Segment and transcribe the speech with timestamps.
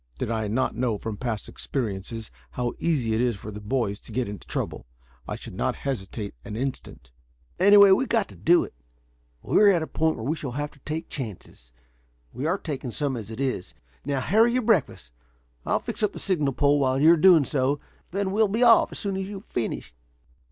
[0.17, 4.11] Did I not know from past experiences how easy it is for the boys to
[4.11, 4.87] get into trouble,
[5.27, 7.11] I should not hesitate an instant."
[7.59, 8.73] "Anyway, we've got to do it.
[9.43, 11.71] We are at a point where we shall have to take chances.
[12.33, 13.75] We are taking some as it is.
[14.03, 15.11] Now, hurry your breakfast.
[15.67, 17.79] I'll fix up the signal pole while you are doing so,
[18.09, 19.93] then we'll be off as soon as you have finished."